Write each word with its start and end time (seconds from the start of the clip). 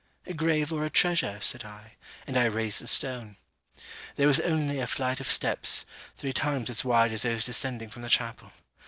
'A 0.25 0.33
grave 0.33 0.73
or 0.73 0.83
a 0.83 0.89
treasure?' 0.89 1.37
said 1.41 1.63
I, 1.63 1.95
and 2.25 2.35
I 2.35 2.45
raised 2.45 2.81
the 2.81 2.87
stone. 2.87 3.37
There 4.15 4.25
was 4.25 4.39
only 4.39 4.79
a 4.79 4.87
flight 4.87 5.19
of 5.19 5.27
steps, 5.29 5.85
three 6.17 6.33
times 6.33 6.71
as 6.71 6.83
wide 6.83 7.11
as 7.11 7.21
those 7.21 7.43
descending 7.43 7.91
from 7.91 8.01
the 8.01 8.09
chapel. 8.09 8.51